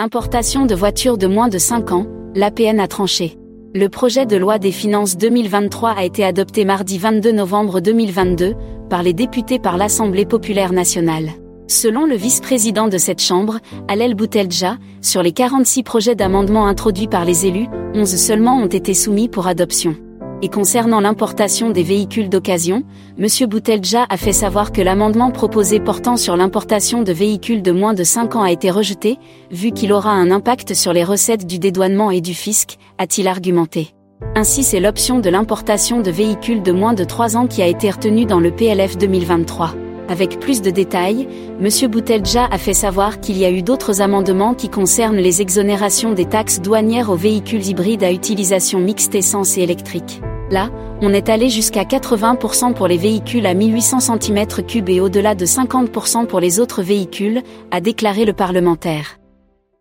Importation 0.00 0.64
de 0.64 0.76
voitures 0.76 1.18
de 1.18 1.26
moins 1.26 1.48
de 1.48 1.58
5 1.58 1.90
ans, 1.90 2.06
l'APN 2.36 2.78
a 2.78 2.86
tranché. 2.86 3.36
Le 3.74 3.88
projet 3.88 4.26
de 4.26 4.36
loi 4.36 4.60
des 4.60 4.70
finances 4.70 5.16
2023 5.16 5.90
a 5.90 6.04
été 6.04 6.22
adopté 6.22 6.64
mardi 6.64 6.98
22 6.98 7.32
novembre 7.32 7.80
2022 7.80 8.54
par 8.88 9.02
les 9.02 9.12
députés 9.12 9.58
par 9.58 9.76
l'Assemblée 9.76 10.24
populaire 10.24 10.72
nationale. 10.72 11.32
Selon 11.66 12.06
le 12.06 12.14
vice-président 12.14 12.86
de 12.86 12.96
cette 12.96 13.20
chambre, 13.20 13.58
Alel 13.88 14.14
Boutelja, 14.14 14.76
sur 15.02 15.24
les 15.24 15.32
46 15.32 15.82
projets 15.82 16.14
d'amendement 16.14 16.68
introduits 16.68 17.08
par 17.08 17.24
les 17.24 17.46
élus, 17.46 17.66
11 17.94 18.08
seulement 18.08 18.56
ont 18.56 18.66
été 18.66 18.94
soumis 18.94 19.28
pour 19.28 19.48
adoption. 19.48 19.96
Et 20.40 20.48
concernant 20.48 21.00
l'importation 21.00 21.70
des 21.70 21.82
véhicules 21.82 22.28
d'occasion, 22.28 22.84
M. 23.18 23.26
Boutelja 23.48 24.06
a 24.08 24.16
fait 24.16 24.32
savoir 24.32 24.70
que 24.70 24.80
l'amendement 24.80 25.32
proposé 25.32 25.80
portant 25.80 26.16
sur 26.16 26.36
l'importation 26.36 27.02
de 27.02 27.12
véhicules 27.12 27.60
de 27.60 27.72
moins 27.72 27.92
de 27.92 28.04
5 28.04 28.36
ans 28.36 28.42
a 28.42 28.52
été 28.52 28.70
rejeté, 28.70 29.18
vu 29.50 29.72
qu'il 29.72 29.92
aura 29.92 30.12
un 30.12 30.30
impact 30.30 30.74
sur 30.74 30.92
les 30.92 31.02
recettes 31.02 31.44
du 31.44 31.58
dédouanement 31.58 32.12
et 32.12 32.20
du 32.20 32.34
fisc, 32.34 32.76
a-t-il 32.98 33.26
argumenté. 33.26 33.88
Ainsi 34.36 34.62
c'est 34.62 34.78
l'option 34.78 35.18
de 35.18 35.28
l'importation 35.28 36.00
de 36.02 36.10
véhicules 36.12 36.62
de 36.62 36.70
moins 36.70 36.94
de 36.94 37.02
3 37.02 37.36
ans 37.36 37.48
qui 37.48 37.60
a 37.60 37.66
été 37.66 37.90
retenue 37.90 38.24
dans 38.24 38.40
le 38.40 38.52
PLF 38.52 38.96
2023. 38.96 39.74
Avec 40.08 40.38
plus 40.38 40.62
de 40.62 40.70
détails, 40.70 41.28
M. 41.60 41.90
Boutelja 41.90 42.46
a 42.50 42.58
fait 42.58 42.74
savoir 42.74 43.20
qu'il 43.20 43.36
y 43.36 43.44
a 43.44 43.50
eu 43.50 43.62
d'autres 43.62 44.00
amendements 44.00 44.54
qui 44.54 44.68
concernent 44.68 45.16
les 45.16 45.42
exonérations 45.42 46.12
des 46.12 46.24
taxes 46.26 46.60
douanières 46.60 47.10
aux 47.10 47.16
véhicules 47.16 47.66
hybrides 47.66 48.04
à 48.04 48.12
utilisation 48.12 48.78
mixte 48.78 49.16
essence 49.16 49.58
et 49.58 49.62
électrique. 49.62 50.22
Là, 50.50 50.70
on 51.02 51.12
est 51.12 51.28
allé 51.28 51.50
jusqu'à 51.50 51.84
80% 51.84 52.72
pour 52.74 52.88
les 52.88 52.96
véhicules 52.96 53.46
à 53.46 53.54
1800 53.54 53.98
cm3 53.98 54.90
et 54.90 55.00
au-delà 55.00 55.34
de 55.34 55.44
50% 55.44 56.26
pour 56.26 56.40
les 56.40 56.58
autres 56.58 56.82
véhicules, 56.82 57.42
a 57.70 57.80
déclaré 57.80 58.24
le 58.24 58.32
parlementaire. 58.32 59.18